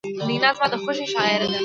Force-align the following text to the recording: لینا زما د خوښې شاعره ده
لینا 0.27 0.49
زما 0.55 0.67
د 0.71 0.75
خوښې 0.83 1.05
شاعره 1.13 1.47
ده 1.51 1.59